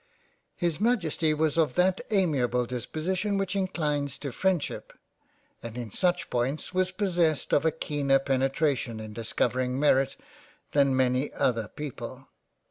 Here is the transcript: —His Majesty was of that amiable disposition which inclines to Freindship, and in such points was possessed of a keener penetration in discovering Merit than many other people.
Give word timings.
—His 0.55 0.79
Majesty 0.81 1.31
was 1.31 1.59
of 1.59 1.75
that 1.75 2.01
amiable 2.09 2.65
disposition 2.65 3.37
which 3.37 3.55
inclines 3.55 4.17
to 4.17 4.31
Freindship, 4.31 4.93
and 5.61 5.77
in 5.77 5.91
such 5.91 6.31
points 6.31 6.73
was 6.73 6.89
possessed 6.89 7.53
of 7.53 7.65
a 7.65 7.71
keener 7.71 8.17
penetration 8.17 8.99
in 8.99 9.13
discovering 9.13 9.79
Merit 9.79 10.15
than 10.71 10.95
many 10.97 11.31
other 11.35 11.67
people. 11.67 12.29